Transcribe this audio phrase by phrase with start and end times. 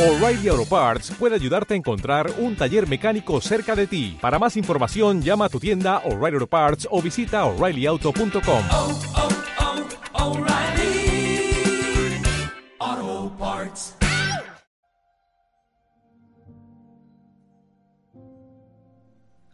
[0.00, 4.16] O'Reilly Auto Parts puede ayudarte a encontrar un taller mecánico cerca de ti.
[4.18, 8.64] Para más información, llama a tu tienda O'Reilly Auto Parts o visita oreillyauto.com.
[8.70, 8.98] oh,
[13.02, 13.94] oh, Parts.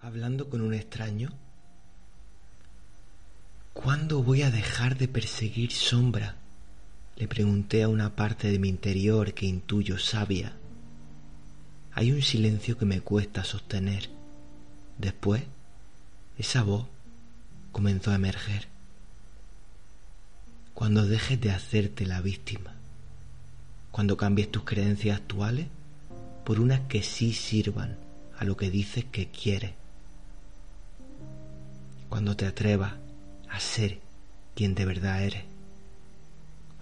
[0.00, 1.30] hablando con un extraño?
[3.72, 6.36] ¿Cuándo voy a dejar de perseguir sombra?
[7.16, 10.52] Le pregunté a una parte de mi interior que intuyo sabia.
[11.92, 14.10] Hay un silencio que me cuesta sostener.
[14.98, 15.42] Después,
[16.36, 16.86] esa voz
[17.72, 18.68] comenzó a emerger.
[20.74, 22.74] Cuando dejes de hacerte la víctima,
[23.90, 25.68] cuando cambies tus creencias actuales
[26.44, 27.96] por unas que sí sirvan
[28.38, 29.72] a lo que dices que quieres,
[32.10, 32.92] cuando te atrevas
[33.48, 34.00] a ser
[34.54, 35.55] quien de verdad eres,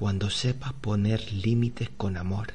[0.00, 2.54] cuando sepas poner límites con amor,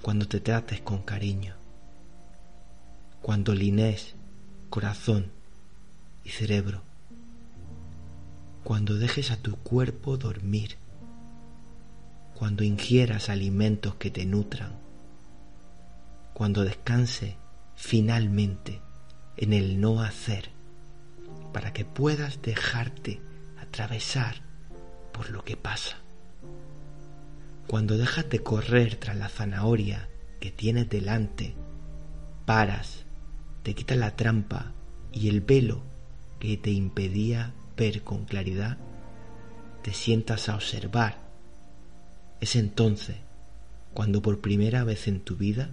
[0.00, 1.54] cuando te trates con cariño,
[3.20, 4.14] cuando lines
[4.70, 5.30] corazón
[6.24, 6.80] y cerebro,
[8.64, 10.76] cuando dejes a tu cuerpo dormir,
[12.34, 14.78] cuando ingieras alimentos que te nutran,
[16.32, 17.36] cuando descanse
[17.76, 18.80] finalmente
[19.36, 20.48] en el no hacer,
[21.52, 23.20] para que puedas dejarte
[23.60, 24.47] atravesar
[25.18, 25.96] por lo que pasa.
[27.66, 31.56] Cuando dejas de correr tras la zanahoria que tienes delante,
[32.46, 33.04] paras,
[33.64, 34.72] te quitas la trampa
[35.12, 35.82] y el velo
[36.38, 38.78] que te impedía ver con claridad,
[39.82, 41.18] te sientas a observar.
[42.40, 43.16] Es entonces
[43.94, 45.70] cuando por primera vez en tu vida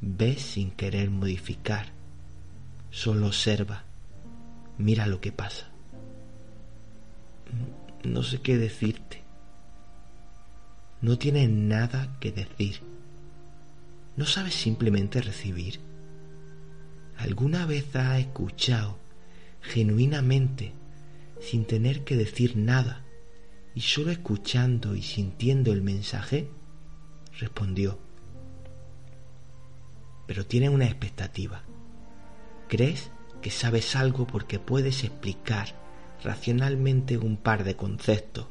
[0.00, 1.86] ves sin querer modificar,
[2.92, 3.82] solo observa,
[4.78, 5.66] mira lo que pasa.
[8.04, 9.22] No sé qué decirte.
[11.00, 12.80] No tienes nada que decir.
[14.16, 15.80] No sabes simplemente recibir.
[17.16, 18.98] ¿Alguna vez has escuchado
[19.60, 20.72] genuinamente
[21.40, 23.04] sin tener que decir nada
[23.74, 26.48] y solo escuchando y sintiendo el mensaje?
[27.38, 27.98] Respondió.
[30.26, 31.62] Pero tienes una expectativa.
[32.68, 35.74] Crees que sabes algo porque puedes explicar
[36.24, 38.46] racionalmente un par de conceptos,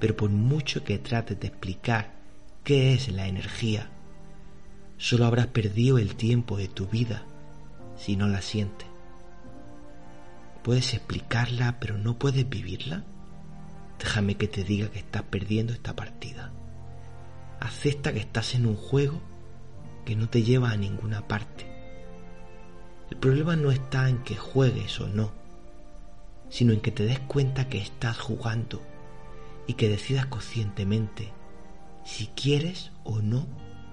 [0.00, 2.12] pero por mucho que trates de explicar
[2.62, 3.90] qué es la energía,
[4.98, 7.24] solo habrás perdido el tiempo de tu vida
[7.96, 8.88] si no la sientes.
[10.62, 13.04] Puedes explicarla, pero no puedes vivirla.
[13.98, 16.52] Déjame que te diga que estás perdiendo esta partida.
[17.60, 19.20] Acepta que estás en un juego
[20.04, 21.66] que no te lleva a ninguna parte.
[23.10, 25.32] El problema no está en que juegues o no,
[26.48, 28.80] sino en que te des cuenta que estás jugando
[29.66, 31.32] y que decidas conscientemente
[32.04, 33.46] si quieres o no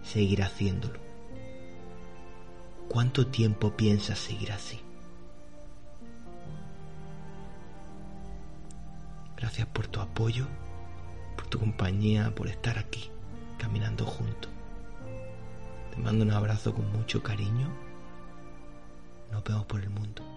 [0.03, 0.99] seguir haciéndolo.
[2.89, 4.79] ¿Cuánto tiempo piensas seguir así?
[9.37, 10.45] Gracias por tu apoyo,
[11.35, 13.09] por tu compañía, por estar aquí,
[13.57, 14.51] caminando juntos.
[15.91, 17.69] Te mando un abrazo con mucho cariño.
[19.31, 20.30] Nos vemos por el mundo.